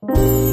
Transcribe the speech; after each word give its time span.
Bringing 0.00 0.47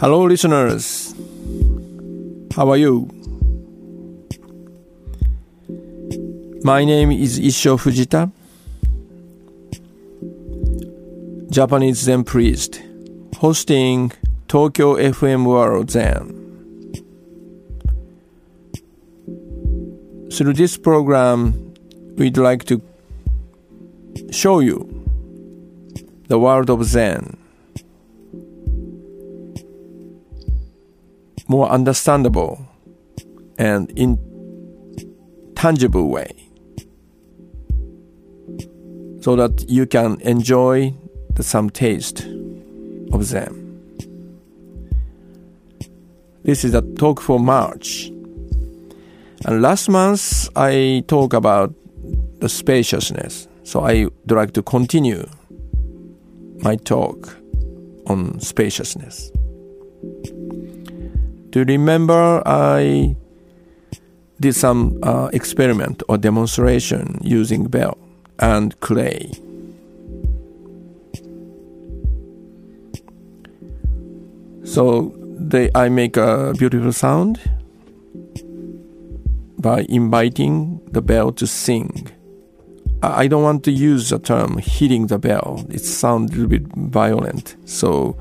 Hello, 0.00 0.24
listeners. 0.24 1.14
How 2.56 2.70
are 2.70 2.78
you? 2.78 3.06
My 6.64 6.86
name 6.86 7.12
is 7.12 7.38
Issho 7.38 7.76
Fujita, 7.76 8.32
Japanese 11.50 11.98
Zen 11.98 12.24
priest, 12.24 12.80
hosting 13.36 14.10
Tokyo 14.48 14.94
FM 14.94 15.44
World 15.44 15.90
Zen. 15.90 16.32
Through 20.32 20.54
this 20.54 20.78
program, 20.78 21.74
we'd 22.16 22.38
like 22.38 22.64
to 22.64 22.80
show 24.30 24.60
you 24.60 24.88
the 26.28 26.38
world 26.38 26.70
of 26.70 26.86
Zen. 26.86 27.39
More 31.50 31.68
understandable 31.68 32.64
and 33.58 33.90
intangible 35.56 36.08
way 36.08 36.30
so 39.20 39.34
that 39.34 39.68
you 39.68 39.84
can 39.84 40.20
enjoy 40.20 40.94
the, 41.34 41.42
some 41.42 41.68
taste 41.68 42.20
of 43.12 43.30
them. 43.30 43.56
This 46.44 46.62
is 46.64 46.72
a 46.72 46.82
talk 46.82 47.20
for 47.20 47.40
March. 47.40 48.12
And 49.44 49.60
last 49.60 49.88
month 49.88 50.48
I 50.54 51.02
talked 51.08 51.34
about 51.34 51.74
the 52.38 52.48
spaciousness. 52.48 53.48
So 53.64 53.80
I 53.80 54.04
would 54.04 54.30
like 54.30 54.52
to 54.52 54.62
continue 54.62 55.28
my 56.62 56.76
talk 56.76 57.36
on 58.06 58.38
spaciousness. 58.38 59.32
Do 61.50 61.58
you 61.58 61.64
remember 61.64 62.42
I 62.46 63.16
did 64.38 64.54
some 64.54 65.00
uh, 65.02 65.30
experiment 65.32 66.02
or 66.08 66.16
demonstration 66.16 67.18
using 67.22 67.64
bell 67.64 67.98
and 68.38 68.78
clay? 68.78 69.32
So 74.62 75.12
they, 75.18 75.70
I 75.74 75.88
make 75.88 76.16
a 76.16 76.54
beautiful 76.56 76.92
sound 76.92 77.40
by 79.58 79.84
inviting 79.88 80.80
the 80.92 81.02
bell 81.02 81.32
to 81.32 81.46
sing. 81.48 82.08
I 83.02 83.26
don't 83.26 83.42
want 83.42 83.64
to 83.64 83.72
use 83.72 84.10
the 84.10 84.20
term 84.20 84.58
hitting 84.58 85.08
the 85.08 85.18
bell. 85.18 85.66
It 85.68 85.80
sounds 85.80 86.30
a 86.30 86.34
little 86.34 86.48
bit 86.48 86.66
violent. 86.76 87.56
So 87.64 88.16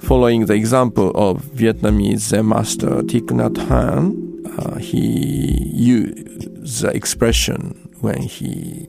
following 0.00 0.46
the 0.46 0.54
example 0.54 1.12
of 1.14 1.42
Vietnamese 1.44 2.44
master 2.44 3.02
Thich 3.02 3.28
Nhat 3.28 3.54
Hanh, 3.68 4.30
uh, 4.58 4.78
he 4.78 5.70
used 5.72 6.82
the 6.82 6.88
expression 6.88 7.88
when 8.00 8.22
he 8.22 8.86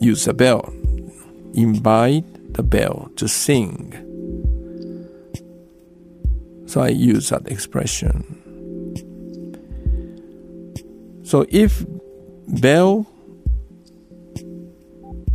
used 0.00 0.26
the 0.26 0.34
bell, 0.34 0.72
invite 1.54 2.24
the 2.54 2.62
bell 2.62 3.10
to 3.16 3.28
sing. 3.28 3.92
So 6.66 6.80
I 6.80 6.88
use 6.88 7.28
that 7.28 7.46
expression. 7.48 8.38
So 11.22 11.46
if 11.50 11.84
bell 12.48 13.06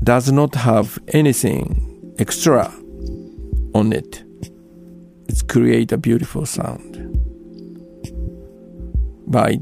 does 0.03 0.31
not 0.31 0.55
have 0.55 0.99
anything 1.09 2.13
extra 2.17 2.73
on 3.73 3.93
it, 3.93 4.23
it 4.23 4.26
create 5.47 5.91
a 5.91 5.97
beautiful 5.97 6.45
sound 6.45 6.97
by 9.27 9.57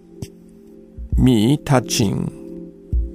me 1.17 1.57
touching 1.57 2.31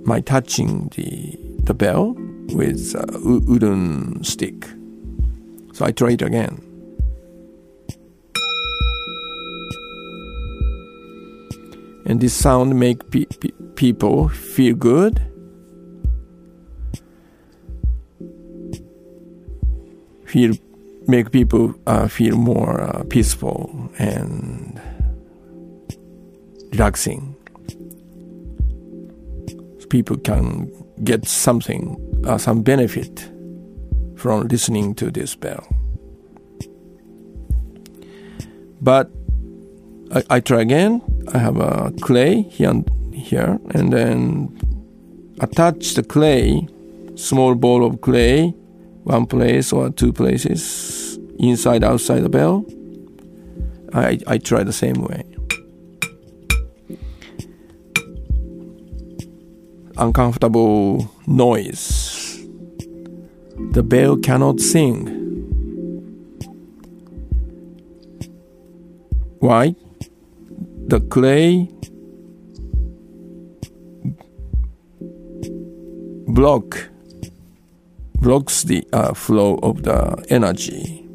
my 0.04 0.20
touching 0.20 0.88
the 0.97 1.36
the 1.64 1.75
bell 1.75 2.14
with 2.54 2.94
a 2.94 3.19
wooden 3.22 4.25
stick. 4.25 4.66
So 5.72 5.84
i 5.84 5.92
try 5.92 6.12
it 6.12 6.22
again. 6.22 6.66
And 12.06 12.20
this 12.20 12.34
sound 12.34 12.78
make 12.78 13.09
pe- 13.10 13.26
pe- 13.26 13.50
people 13.76 14.28
feel 14.30 14.75
good. 14.75 15.22
Feel 20.25 20.54
make 21.10 21.32
people 21.32 21.75
uh, 21.87 22.09
feel 22.09 22.37
more 22.37 22.81
uh, 22.81 23.03
peaceful 23.04 23.91
and 23.98 24.81
relaxing. 26.72 27.37
People 29.88 30.16
can 30.19 30.71
get 31.03 31.26
something, 31.26 31.98
uh, 32.26 32.38
some 32.38 32.62
benefit 32.62 33.28
from 34.16 34.47
listening 34.47 34.94
to 34.94 35.10
this 35.10 35.34
bell. 35.34 35.66
But 38.81 39.10
I, 40.12 40.22
I 40.31 40.41
try 40.41 40.60
again. 40.60 41.03
I 41.34 41.38
have 41.38 41.56
a 41.56 41.92
clay 42.00 42.42
here 42.42 42.71
and 42.71 43.15
here, 43.15 43.59
and 43.75 43.92
then 43.92 44.59
attach 45.41 45.94
the 45.94 46.03
clay, 46.03 46.69
small 47.16 47.54
ball 47.54 47.84
of 47.84 48.00
clay, 48.00 48.54
one 49.04 49.27
place 49.27 49.72
or 49.72 49.91
two 49.91 50.12
places, 50.12 51.00
inside, 51.41 51.83
outside 51.83 52.21
the 52.21 52.28
bell. 52.28 52.65
I, 53.93 54.19
I 54.27 54.39
try 54.39 54.62
the 54.62 54.73
same 54.73 55.03
way. 55.03 55.25
Uncomfortable 59.97 61.11
noise. 61.27 62.47
The 63.73 63.83
bell 63.83 64.17
cannot 64.17 64.61
sing. 64.61 65.17
Why? 69.41 69.75
The 70.87 71.01
clay 71.01 71.71
block 76.28 76.89
blocks 78.21 78.62
the 78.62 78.87
uh, 78.93 79.15
flow 79.15 79.59
of 79.62 79.83
the 79.83 80.25
energy 80.28 81.09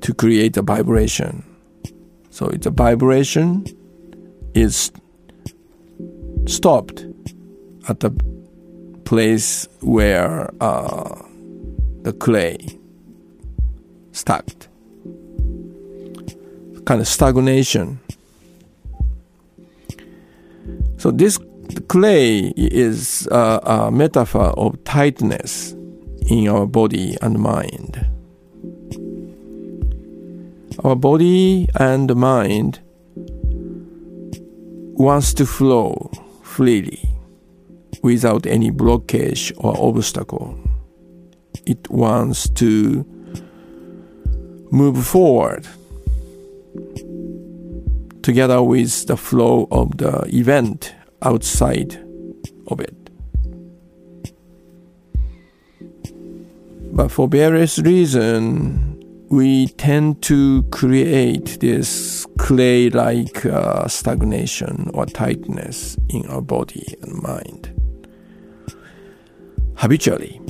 to 0.00 0.14
create 0.14 0.56
a 0.56 0.62
vibration. 0.62 1.44
So 2.30 2.46
it's 2.46 2.66
a 2.66 2.70
vibration 2.70 3.64
is 4.54 4.92
stopped 6.46 7.04
at 7.88 8.00
the 8.00 8.10
place 9.04 9.68
where 9.80 10.50
uh, 10.60 11.22
the 12.02 12.12
clay 12.12 12.58
stuck. 14.12 14.46
Kind 16.84 17.00
of 17.00 17.08
stagnation. 17.08 18.00
So 20.96 21.10
this 21.10 21.38
clay 21.88 22.52
is 22.56 23.28
a, 23.30 23.60
a 23.64 23.90
metaphor 23.90 24.48
of 24.58 24.82
tightness 24.84 25.72
in 26.28 26.48
our 26.48 26.66
body 26.66 27.16
and 27.22 27.38
mind. 27.38 28.09
Our 30.82 30.96
body 30.96 31.68
and 31.78 32.16
mind 32.16 32.80
wants 34.96 35.34
to 35.34 35.44
flow 35.44 36.10
freely 36.42 37.06
without 38.02 38.46
any 38.46 38.70
blockage 38.70 39.52
or 39.58 39.76
obstacle. 39.78 40.58
It 41.66 41.90
wants 41.90 42.48
to 42.50 43.04
move 44.70 45.06
forward 45.06 45.66
together 48.22 48.62
with 48.62 49.06
the 49.06 49.18
flow 49.18 49.68
of 49.70 49.98
the 49.98 50.22
event 50.34 50.94
outside 51.20 52.02
of 52.68 52.80
it. 52.80 53.10
But 56.92 57.10
for 57.10 57.28
various 57.28 57.78
reasons, 57.78 58.89
we 59.30 59.68
tend 59.68 60.20
to 60.22 60.64
create 60.64 61.60
this 61.60 62.26
clay 62.38 62.90
like 62.90 63.46
uh, 63.46 63.86
stagnation 63.86 64.90
or 64.92 65.06
tightness 65.06 65.96
in 66.08 66.26
our 66.26 66.42
body 66.42 66.96
and 67.00 67.22
mind 67.22 67.72
habitually. 69.76 70.40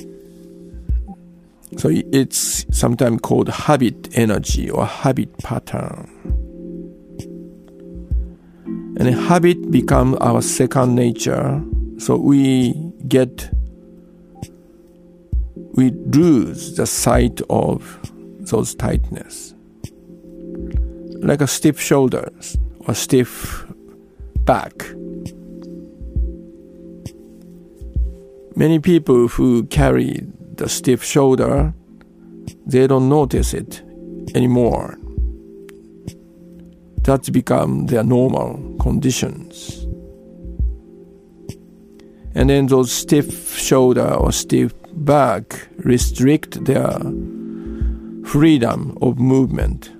So 1.76 1.90
it's 1.92 2.66
sometimes 2.76 3.20
called 3.20 3.48
habit 3.50 4.16
energy 4.16 4.70
or 4.70 4.86
habit 4.86 5.36
pattern. 5.38 6.08
And 8.98 9.08
habit 9.08 9.70
becomes 9.70 10.16
our 10.16 10.40
second 10.40 10.94
nature. 10.94 11.62
So 11.98 12.16
we 12.16 12.72
get 13.06 13.50
we 15.74 15.90
lose 15.90 16.76
the 16.76 16.86
sight 16.86 17.40
of 17.48 18.09
those 18.50 18.74
tightness. 18.74 19.54
Like 21.22 21.40
a 21.40 21.46
stiff 21.46 21.80
shoulders 21.80 22.58
or 22.80 22.94
stiff 22.94 23.64
back. 24.44 24.74
Many 28.56 28.78
people 28.78 29.28
who 29.28 29.64
carry 29.66 30.26
the 30.56 30.68
stiff 30.68 31.02
shoulder, 31.02 31.72
they 32.66 32.86
don't 32.86 33.08
notice 33.08 33.54
it 33.54 33.82
anymore. 34.34 34.98
That's 37.02 37.30
become 37.30 37.86
their 37.86 38.04
normal 38.04 38.76
conditions. 38.78 39.86
And 42.34 42.50
then 42.50 42.66
those 42.66 42.92
stiff 42.92 43.56
shoulder 43.56 44.14
or 44.14 44.32
stiff 44.32 44.74
back 44.92 45.68
restrict 45.78 46.64
their 46.64 47.00
freedom 48.30 48.96
of 49.02 49.18
movement. 49.18 49.90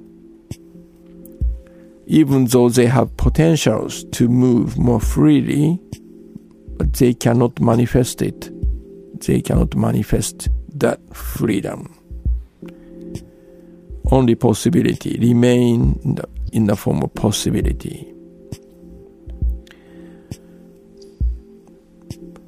Even 2.07 2.45
though 2.45 2.69
they 2.69 2.87
have 2.87 3.17
potentials 3.17 4.05
to 4.13 4.29
move 4.29 4.79
more 4.79 5.01
freely, 5.01 5.81
but 6.77 6.93
they 6.93 7.13
cannot 7.13 7.61
manifest 7.61 8.23
it. 8.23 8.49
They 9.21 9.41
cannot 9.41 9.75
manifest 9.75 10.49
that 10.77 11.01
freedom. 11.13 11.93
Only 14.13 14.37
possibility 14.37 15.19
remain 15.19 15.99
in 16.05 16.15
the, 16.15 16.29
in 16.53 16.67
the 16.67 16.77
form 16.77 17.03
of 17.03 17.13
possibility. 17.15 18.15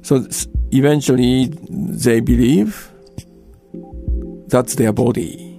So 0.01 0.25
eventually 0.71 1.47
they 1.69 2.21
believe 2.21 2.89
that's 4.47 4.75
their 4.75 4.93
body. 4.93 5.52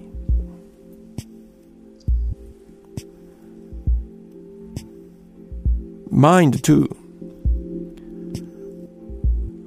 Mind 6.15 6.63
too. 6.63 6.87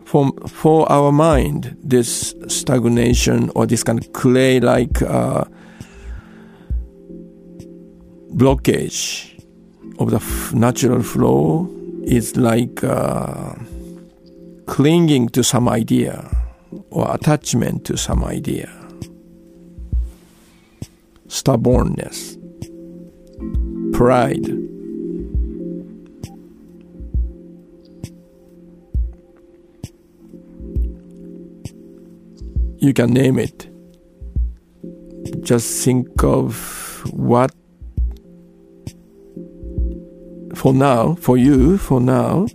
For, 0.06 0.32
for 0.46 0.90
our 0.90 1.12
mind, 1.12 1.76
this 1.84 2.34
stagnation 2.46 3.50
or 3.54 3.66
this 3.66 3.84
kind 3.84 3.98
of 4.02 4.10
clay 4.14 4.58
like 4.58 5.02
uh, 5.02 5.44
blockage 8.32 9.38
of 9.98 10.10
the 10.10 10.16
f- 10.16 10.54
natural 10.54 11.02
flow 11.02 11.68
is 12.04 12.34
like 12.38 12.82
uh, 12.82 13.52
clinging 14.64 15.28
to 15.28 15.44
some 15.44 15.68
idea 15.68 16.34
or 16.88 17.14
attachment 17.14 17.84
to 17.84 17.98
some 17.98 18.24
idea, 18.24 18.70
stubbornness, 21.26 22.38
pride. 23.92 24.67
You 32.88 32.94
can 32.94 33.12
name 33.12 33.38
it. 33.38 33.68
Just 35.44 35.84
think 35.84 36.24
of 36.24 37.04
what, 37.10 37.54
for 40.54 40.72
now, 40.72 41.14
for 41.16 41.36
you, 41.36 41.76
for 41.76 42.00
now, 42.00 42.46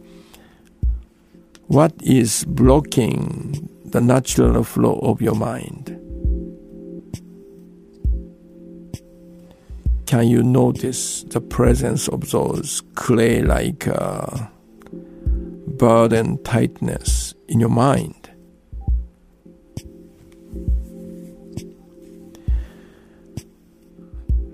what 1.68 1.94
is 2.02 2.46
blocking 2.46 3.70
the 3.86 4.02
natural 4.02 4.64
flow 4.64 4.98
of 5.04 5.22
your 5.22 5.36
mind? 5.36 5.90
Can 10.08 10.28
you 10.28 10.42
notice 10.42 11.26
the 11.26 11.42
presence 11.42 12.08
of 12.08 12.32
those 12.32 12.82
clay 12.96 13.44
like 13.44 13.88
uh, 13.88 14.48
burden 15.78 16.42
tightness 16.42 17.36
in 17.48 17.60
your 17.60 17.70
mind? 17.70 18.33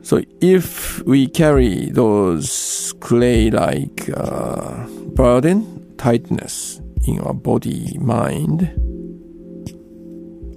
So 0.09 0.23
if 0.41 1.03
we 1.06 1.27
carry 1.27 1.91
those 1.91 2.95
clay 3.00 3.51
like 3.51 4.09
uh, 4.17 4.88
burden 5.13 5.95
tightness 6.00 6.81
in 7.06 7.19
our 7.19 7.35
body 7.35 7.95
mind, 8.00 8.73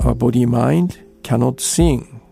our 0.00 0.14
body 0.14 0.46
mind 0.46 0.98
cannot 1.22 1.60
sing. 1.60 2.22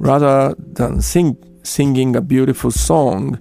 Rather 0.00 0.56
than 0.58 1.00
sing, 1.00 1.36
singing 1.62 2.16
a 2.16 2.20
beautiful 2.20 2.72
song, 2.72 3.38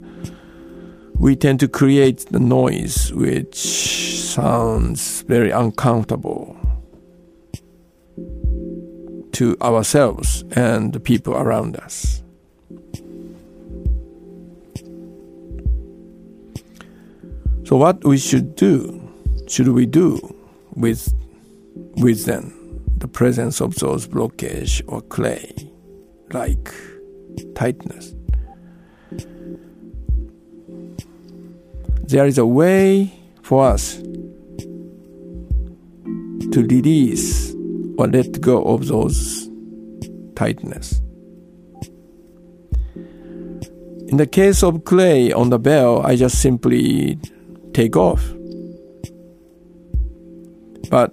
we 1.15 1.35
tend 1.35 1.59
to 1.61 1.67
create 1.67 2.27
the 2.29 2.39
noise 2.39 3.11
which 3.11 3.55
sounds 3.55 5.23
very 5.23 5.49
uncomfortable 5.49 6.54
to 9.35 9.57
ourselves 9.61 10.43
and 10.51 10.93
the 10.93 10.99
people 10.99 11.35
around 11.35 11.75
us. 11.77 12.21
So 17.65 17.75
what 17.77 18.03
we 18.05 18.17
should 18.17 18.55
do, 18.55 19.01
should 19.47 19.67
we 19.69 19.85
do 19.85 20.19
with 20.75 21.13
with 21.97 22.25
them 22.25 22.53
the 22.97 23.07
presence 23.07 23.61
of 23.61 23.75
those 23.75 24.07
blockage 24.07 24.81
or 24.87 25.01
clay 25.01 25.53
like 26.31 26.73
tightness. 27.55 28.13
There 32.07 32.25
is 32.25 32.37
a 32.37 32.45
way 32.45 33.11
for 33.41 33.65
us 33.65 33.97
to 36.51 36.65
release 36.69 37.54
or 37.97 38.07
let 38.07 38.41
go 38.41 38.63
of 38.63 38.87
those 38.87 39.49
tightness. 40.35 41.01
In 44.07 44.17
the 44.17 44.27
case 44.27 44.63
of 44.63 44.85
clay 44.85 45.31
on 45.31 45.49
the 45.49 45.59
bell, 45.59 46.05
I 46.05 46.15
just 46.15 46.39
simply 46.41 47.19
take 47.73 47.95
off. 47.95 48.23
But 50.89 51.11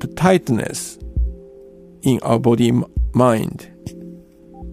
the 0.00 0.12
tightness 0.16 0.98
in 2.02 2.18
our 2.22 2.38
body 2.38 2.72
mind 3.14 3.70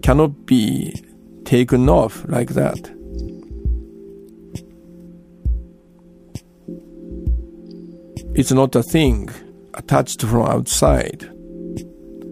cannot 0.02 0.46
be 0.46 1.04
taken 1.46 1.88
off 1.88 2.26
like 2.28 2.50
that. 2.56 2.92
It's 8.36 8.52
not 8.52 8.75
a 8.75 8.82
thing 8.82 9.30
attached 9.75 10.24
from 10.24 10.48
outside. 10.48 11.30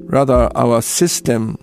Rather, 0.05 0.49
our 0.55 0.81
system 0.81 1.59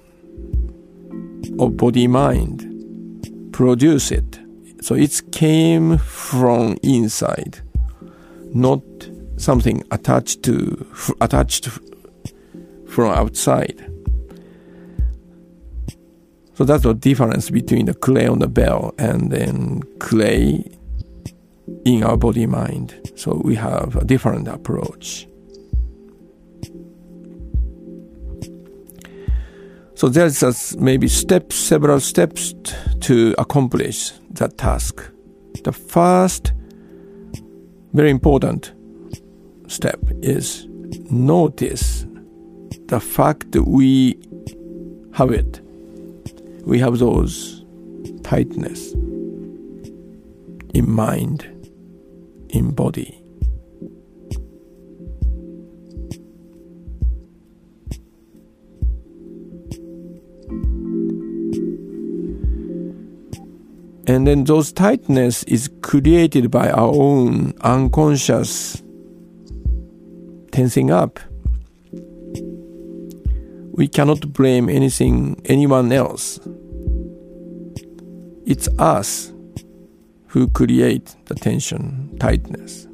of 1.59 1.77
body 1.77 2.07
mind 2.07 3.51
produce 3.53 4.13
it. 4.13 4.39
So 4.81 4.95
it 4.95 5.21
came 5.33 5.99
from 5.99 6.77
inside, 6.85 7.59
not 8.55 8.81
something 9.39 9.83
attached 9.91 10.45
to 10.45 10.87
attached 11.21 11.69
from 12.87 13.11
outside. 13.11 13.91
So 16.55 16.63
that's 16.65 16.85
the 16.85 16.95
difference 16.95 17.51
between 17.51 17.87
the 17.87 17.95
clay 17.95 18.29
on 18.29 18.39
the 18.39 18.47
bell 18.47 18.95
and 18.99 19.33
then 19.33 19.83
clay 19.99 20.78
in 21.85 22.03
our 22.03 22.17
body 22.17 22.47
mind. 22.47 22.95
So 23.17 23.41
we 23.45 23.55
have 23.57 23.97
a 23.97 24.05
different 24.05 24.49
approach. 24.49 25.27
So 29.95 30.09
there's 30.09 30.43
a 30.45 30.55
maybe 30.79 31.09
steps, 31.09 31.57
several 31.57 31.99
steps 31.99 32.55
to 33.01 33.35
accomplish 33.37 34.13
that 34.31 34.57
task. 34.57 35.03
The 35.65 35.73
first, 35.73 36.53
very 37.93 38.11
important 38.11 38.73
step 39.67 39.99
is 40.23 40.67
notice 41.11 42.07
the 42.87 43.01
fact 43.01 43.51
that 43.53 43.65
we 43.65 44.17
have 45.15 45.33
it. 45.33 45.61
We 46.65 46.79
have 46.79 46.99
those 46.99 47.65
tightness 48.23 48.93
in 50.75 50.89
mind, 50.89 51.49
in 52.51 52.71
body. 52.73 53.23
And 64.09 64.27
then 64.27 64.45
those 64.45 64.73
tightness 64.73 65.43
is 65.45 65.69
created 65.83 66.51
by 66.51 66.71
our 66.71 66.91
own 66.95 67.53
unconscious 67.61 68.83
tensing 70.51 70.91
up. 70.91 71.21
We 73.73 73.87
cannot 73.87 74.33
blame 74.33 74.71
anything, 74.71 75.41
anyone 75.45 75.93
else. 75.93 76.41
It's 78.47 78.67
us 78.79 79.31
who 80.29 80.49
create 80.49 81.17
the 81.27 81.35
tension, 81.35 82.17
tightness. 82.19 82.87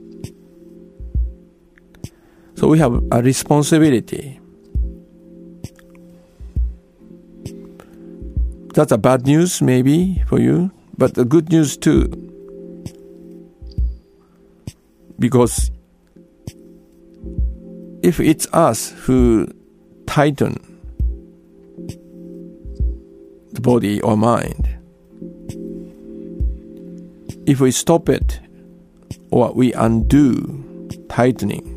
So 2.55 2.69
we 2.69 2.79
have 2.79 3.03
a 3.11 3.23
responsibility. 3.23 4.41
That's 8.75 8.93
a 8.93 8.99
bad 8.99 9.27
news, 9.27 9.61
maybe, 9.63 10.23
for 10.27 10.41
you, 10.41 10.71
but 10.97 11.15
the 11.15 11.25
good 11.25 11.51
news 11.51 11.77
too. 11.77 12.09
Because 15.19 15.71
if 18.03 18.21
it's 18.21 18.47
us 18.53 18.91
who 19.07 19.49
tighten 20.07 20.57
the 23.53 23.61
body 23.61 24.01
or 24.03 24.17
mind, 24.17 24.64
if 27.47 27.61
we 27.61 27.71
stop 27.71 28.09
it 28.09 28.41
or 29.31 29.53
we 29.53 29.73
undo 29.75 30.89
tightening, 31.09 31.71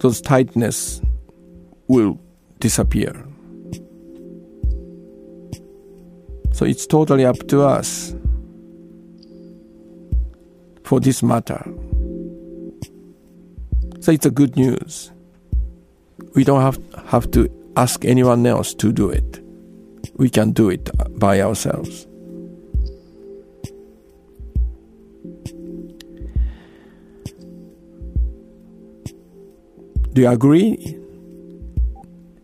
those 0.00 0.20
tightness 0.20 1.00
will 1.88 2.20
disappear. 2.60 3.26
So 6.52 6.64
it's 6.64 6.86
totally 6.86 7.24
up 7.24 7.48
to 7.48 7.62
us 7.62 8.14
for 10.84 11.00
this 11.00 11.22
matter. 11.22 11.62
So 14.00 14.12
it's 14.12 14.26
a 14.26 14.30
good 14.30 14.56
news. 14.56 15.10
We 16.34 16.44
don't 16.44 16.60
have, 16.60 16.78
have 17.06 17.30
to 17.32 17.50
ask 17.76 18.04
anyone 18.04 18.46
else 18.46 18.74
to 18.74 18.92
do 18.92 19.10
it. 19.10 19.43
We 20.16 20.30
can 20.30 20.52
do 20.52 20.70
it 20.70 20.90
by 21.18 21.40
ourselves. 21.40 22.06
Do 30.12 30.22
you 30.22 30.28
agree? 30.28 30.98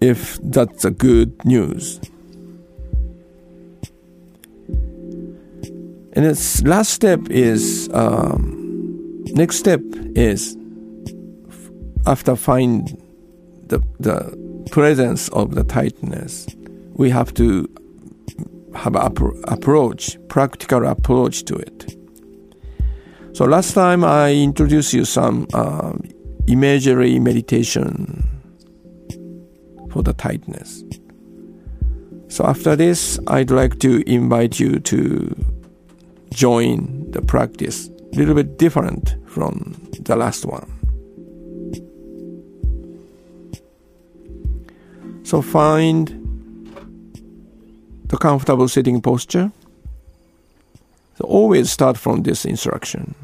If 0.01 0.39
that's 0.43 0.85
a 0.85 0.91
good 0.91 1.45
news. 1.45 2.01
And 6.15 6.27
its 6.27 6.63
last 6.65 6.91
step 6.91 7.21
is 7.31 7.89
um, 7.95 9.23
next 9.27 9.57
step 9.59 9.81
is 10.17 10.57
after 12.07 12.35
find 12.35 12.89
the 13.69 13.81
the 14.01 14.37
presence 14.71 15.29
of 15.29 15.55
the 15.55 15.63
tightness, 15.63 16.47
we 17.01 17.09
have 17.09 17.33
to 17.33 17.67
have 18.75 18.95
an 18.95 19.33
approach, 19.49 20.19
practical 20.29 20.87
approach 20.87 21.45
to 21.47 21.55
it. 21.55 21.97
So 23.33 23.47
last 23.47 23.73
time 23.73 24.05
I 24.05 24.35
introduced 24.35 24.93
you 24.93 25.07
some 25.07 25.47
um, 25.55 26.03
imagery 26.47 27.19
meditation 27.19 28.23
for 29.91 30.03
the 30.03 30.13
tightness. 30.13 30.85
So 32.29 32.45
after 32.45 32.77
this, 32.77 33.19
I'd 33.29 33.51
like 33.51 33.79
to 33.79 34.07
invite 34.07 34.61
you 34.61 34.79
to 34.81 35.35
join 36.35 37.11
the 37.13 37.23
practice 37.23 37.89
a 37.89 38.17
little 38.17 38.35
bit 38.35 38.59
different 38.59 39.17
from 39.27 39.89
the 40.01 40.17
last 40.17 40.45
one. 40.45 40.71
So 45.25 45.41
find 45.41 46.20
the 48.11 48.19
comfortable 48.19 48.69
sitting 48.69 49.01
posture. 49.01 49.51
So 51.17 51.25
always 51.25 51.71
start 51.71 51.97
from 51.97 52.23
this 52.23 52.45
instruction. 52.45 53.15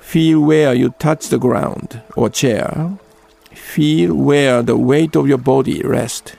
Feel 0.00 0.40
where 0.40 0.74
you 0.74 0.90
touch 0.98 1.28
the 1.28 1.38
ground 1.38 2.00
or 2.16 2.30
chair. 2.30 2.98
Feel 3.52 4.14
where 4.14 4.62
the 4.62 4.76
weight 4.76 5.16
of 5.16 5.28
your 5.28 5.38
body 5.38 5.82
rests. 5.82 6.32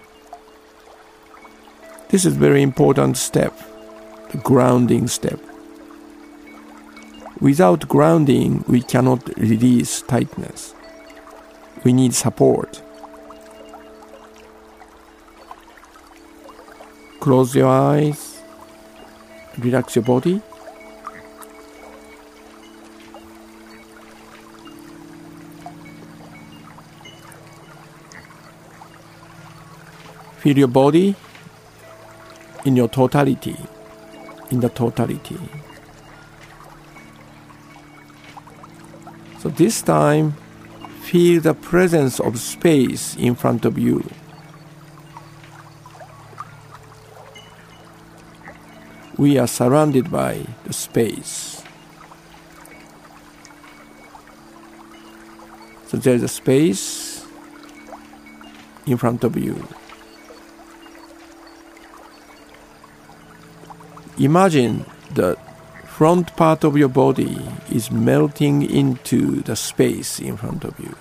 This 2.10 2.26
is 2.26 2.36
very 2.36 2.62
important 2.62 3.18
step 3.18 3.54
the 4.32 4.38
grounding 4.40 5.08
step. 5.08 5.40
Without 7.40 7.88
grounding, 7.88 8.64
we 8.68 8.82
cannot 8.82 9.38
release 9.38 10.02
tightness. 10.02 10.74
We 11.84 11.94
need 11.94 12.16
support. 12.16 12.82
Close 17.26 17.56
your 17.56 17.70
eyes, 17.70 18.44
relax 19.58 19.96
your 19.96 20.04
body. 20.04 20.40
Feel 30.38 30.56
your 30.56 30.68
body 30.68 31.16
in 32.64 32.76
your 32.76 32.88
totality 32.88 33.58
in 34.52 34.60
the 34.60 34.70
totality. 34.70 35.40
So 39.40 39.50
this 39.50 39.82
time, 39.82 40.34
feel 41.02 41.42
the 41.42 41.56
presence 41.56 42.20
of 42.20 42.38
space 42.38 43.16
in 43.16 43.34
front 43.34 43.66
of 43.66 43.80
you. 43.80 44.08
We 49.18 49.38
are 49.38 49.48
surrounded 49.48 50.12
by 50.12 50.46
the 50.66 50.74
space. 50.74 51.64
So 55.88 55.98
there's 55.98 56.24
a 56.24 56.28
space 56.28 57.26
in 58.86 58.98
front 58.98 59.24
of 59.24 59.38
you. 59.38 59.68
Imagine 64.18 64.86
the 65.14 65.38
front 65.86 66.36
part 66.36 66.64
of 66.64 66.76
your 66.76 66.90
body 66.90 67.38
is 67.72 67.92
melting 67.92 68.64
into 68.64 69.42
the 69.44 69.56
space 69.56 70.20
in 70.20 70.36
front 70.36 70.66
of 70.66 70.78
you. 70.80 70.96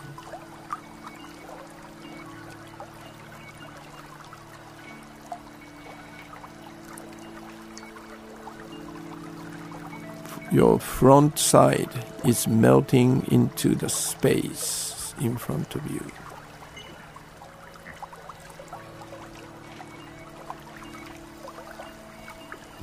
Your 10.54 10.78
front 10.78 11.36
side 11.36 11.90
is 12.24 12.46
melting 12.46 13.26
into 13.28 13.74
the 13.74 13.88
space 13.88 15.12
in 15.20 15.36
front 15.36 15.74
of 15.74 15.84
you. 15.90 16.12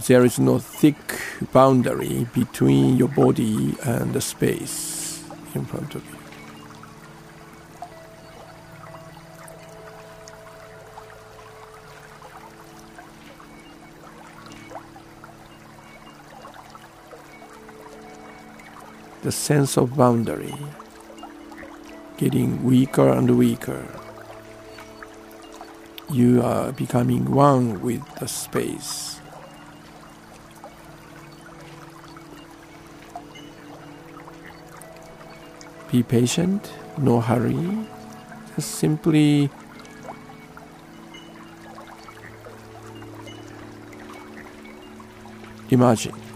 there 0.07 0.25
is 0.25 0.39
no 0.39 0.57
thick 0.59 0.97
boundary 1.53 2.27
between 2.33 2.97
your 2.97 3.07
body 3.07 3.75
and 3.85 4.13
the 4.13 4.19
space 4.19 5.23
in 5.53 5.63
front 5.63 5.95
of 5.95 6.03
you. 6.11 6.20
The 19.21 19.31
sense 19.31 19.77
of 19.77 19.95
boundary 19.95 20.55
getting 22.17 22.63
weaker 22.63 23.09
and 23.09 23.37
weaker. 23.37 23.85
You 26.09 26.41
are 26.41 26.71
becoming 26.71 27.31
one 27.31 27.81
with 27.81 28.03
the 28.19 28.27
space. 28.27 29.19
Be 35.91 36.03
patient, 36.03 36.71
no 36.97 37.21
hurry. 37.21 37.87
Just 38.55 38.75
simply 38.75 39.49
imagine. 45.69 46.30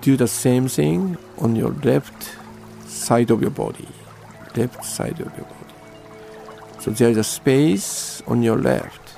Do 0.00 0.16
the 0.16 0.28
same 0.28 0.68
thing 0.68 1.16
on 1.38 1.56
your 1.56 1.70
left 1.70 2.36
side 2.86 3.30
of 3.30 3.40
your 3.40 3.50
body. 3.50 3.88
Left 4.56 4.84
side 4.84 5.20
of 5.20 5.36
your 5.36 5.46
body. 5.46 5.74
So 6.80 6.90
there 6.90 7.10
is 7.10 7.16
a 7.16 7.24
space 7.24 8.22
on 8.26 8.42
your 8.42 8.56
left. 8.56 9.14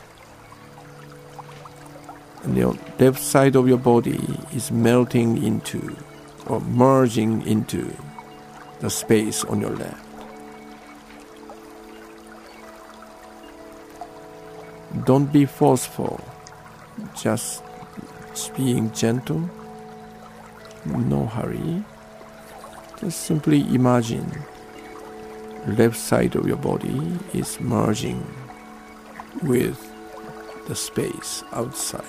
And 2.43 2.57
your 2.57 2.77
left 2.99 3.21
side 3.21 3.57
of 3.57 3.69
your 3.69 3.79
body 3.79 4.21
is 4.55 4.71
melting 4.71 5.43
into 5.43 5.97
or 6.47 6.61
merging 6.61 7.47
into 7.47 7.95
the 8.81 8.91
space 8.91 9.45
on 9.45 9.61
your 9.61 9.71
left. 9.71 10.05
Don't 15.05 15.33
be 15.33 15.45
forceful, 15.45 16.21
just 17.15 17.63
being 18.57 18.93
gentle 18.93 19.49
no 20.85 21.27
hurry. 21.27 21.85
Just 23.01 23.25
simply 23.25 23.61
imagine 23.75 24.31
left 25.67 25.97
side 25.97 26.35
of 26.37 26.47
your 26.47 26.57
body 26.57 27.19
is 27.35 27.61
merging 27.61 28.27
with 29.43 29.79
the 30.69 30.75
space 30.75 31.43
outside. 31.53 32.05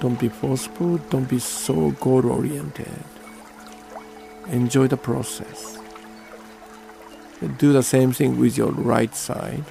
Don't 0.00 0.18
be 0.20 0.28
forceful, 0.28 0.98
don't 1.10 1.28
be 1.28 1.40
so 1.40 1.90
goal 1.92 2.30
oriented. 2.30 3.04
Enjoy 4.46 4.86
the 4.86 4.96
process. 4.96 5.78
Do 7.40 7.72
the 7.72 7.84
same 7.84 8.12
thing 8.12 8.38
with 8.38 8.58
your 8.58 8.72
right 8.72 9.14
side. 9.14 9.64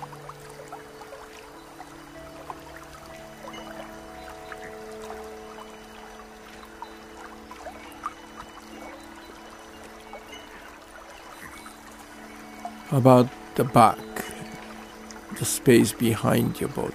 About 12.89 13.27
the 13.55 13.65
back, 13.65 13.97
the 15.38 15.43
space 15.43 15.91
behind 15.91 16.62
your 16.62 16.69
body? 16.69 16.93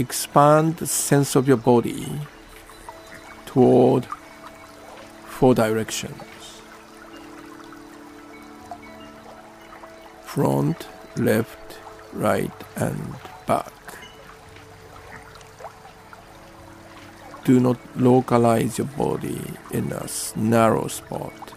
Expand 0.00 0.78
the 0.78 0.86
sense 0.86 1.36
of 1.36 1.46
your 1.46 1.58
body 1.58 2.20
toward 3.44 4.06
four 5.26 5.54
directions 5.54 6.22
front, 10.24 10.86
left, 11.16 11.80
right, 12.12 12.52
and 12.76 13.14
back. 13.48 13.72
Do 17.42 17.58
not 17.58 17.78
localize 17.96 18.78
your 18.78 18.86
body 18.86 19.42
in 19.72 19.90
a 19.90 20.06
narrow 20.36 20.86
spot, 20.86 21.52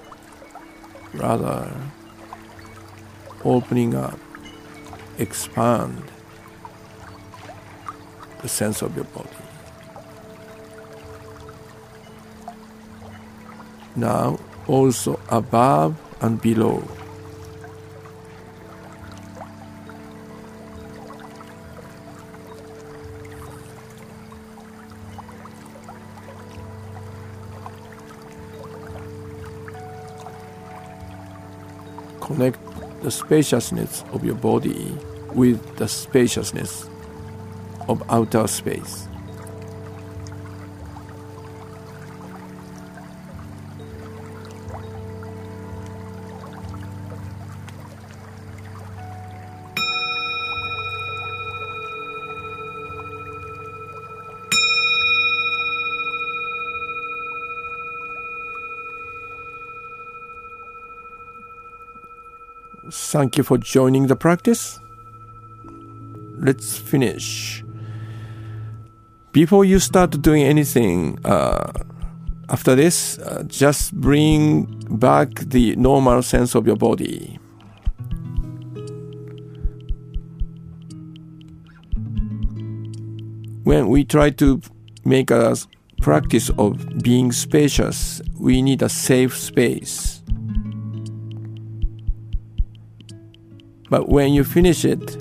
rather, 1.13 1.71
opening 3.45 3.93
up, 3.93 4.19
expand 5.19 6.01
the 8.43 8.49
sense 8.49 8.81
of 8.81 8.93
your 8.93 9.05
body. 9.05 9.29
Now, 13.95 14.37
also 14.67 15.17
above 15.29 15.95
and 16.19 16.41
below. 16.41 16.83
Connect 32.19 32.59
the 33.03 33.11
spaciousness 33.11 34.03
of 34.11 34.25
your 34.25 34.35
body 34.35 34.97
with 35.33 35.77
the 35.77 35.87
spaciousness 35.87 36.89
of 37.87 38.03
outer 38.09 38.47
space. 38.47 39.07
Thank 63.13 63.37
you 63.37 63.43
for 63.43 63.57
joining 63.59 64.07
the 64.07 64.15
practice. 64.15 64.79
Let's 66.37 66.77
finish. 66.77 67.62
Before 69.33 69.65
you 69.65 69.79
start 69.79 70.21
doing 70.21 70.43
anything 70.43 71.17
uh, 71.25 71.71
after 72.49 72.75
this, 72.75 73.17
uh, 73.17 73.43
just 73.47 73.91
bring 73.99 74.65
back 74.91 75.33
the 75.39 75.75
normal 75.75 76.21
sense 76.21 76.53
of 76.53 76.67
your 76.67 76.75
body. 76.75 77.39
When 83.63 83.87
we 83.87 84.03
try 84.03 84.29
to 84.29 84.61
make 85.03 85.31
a 85.31 85.57
practice 85.99 86.51
of 86.59 86.99
being 86.99 87.31
spacious, 87.31 88.21
we 88.37 88.61
need 88.61 88.83
a 88.83 88.89
safe 88.89 89.35
space. 89.35 90.21
But 93.89 94.09
when 94.09 94.33
you 94.33 94.43
finish 94.43 94.85
it, 94.85 95.17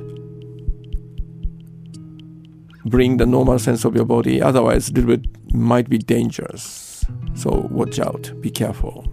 bring 2.86 3.16
the 3.16 3.26
normal 3.26 3.58
sense 3.58 3.84
of 3.84 3.94
your 3.94 4.04
body. 4.04 4.42
Otherwise, 4.42 4.88
a 4.88 4.92
little 4.92 5.16
bit 5.16 5.54
might 5.54 5.88
be 5.88 5.98
dangerous. 5.98 7.04
So 7.34 7.68
watch 7.70 7.98
out. 7.98 8.32
Be 8.40 8.50
careful. 8.50 9.06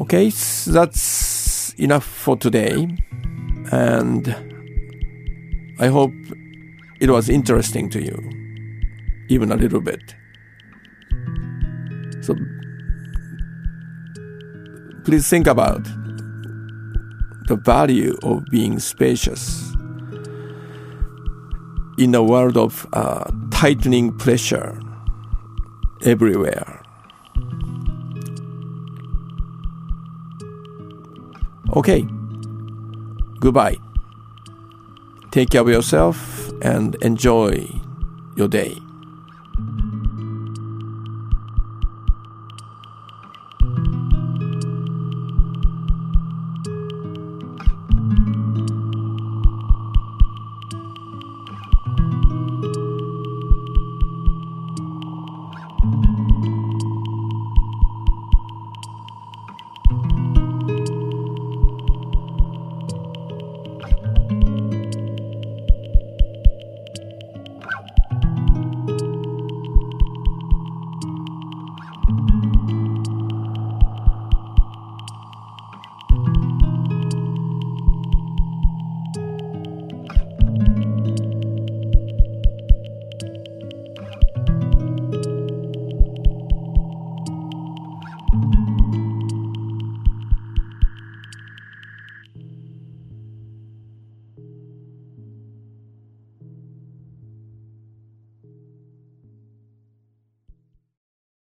Okay, 0.00 0.30
so 0.30 0.72
that's 0.72 1.72
enough 1.74 2.04
for 2.04 2.36
today. 2.36 2.96
And 3.72 4.28
I 5.78 5.88
hope 5.88 6.12
it 7.00 7.10
was 7.10 7.28
interesting 7.28 7.90
to 7.90 8.02
you, 8.02 8.16
even 9.28 9.52
a 9.52 9.56
little 9.56 9.80
bit. 9.80 10.14
So 12.22 12.34
please 15.04 15.28
think 15.28 15.46
about 15.46 15.84
the 17.46 17.56
value 17.56 18.16
of 18.22 18.44
being 18.50 18.78
spacious 18.80 19.75
in 21.98 22.14
a 22.14 22.22
world 22.22 22.56
of 22.56 22.86
uh, 22.92 23.30
tightening 23.50 24.12
pressure 24.12 24.80
everywhere. 26.02 26.82
Okay, 31.74 32.06
goodbye. 33.40 33.76
Take 35.30 35.50
care 35.50 35.60
of 35.60 35.68
yourself 35.68 36.50
and 36.62 36.94
enjoy 36.96 37.68
your 38.36 38.48
day. 38.48 38.78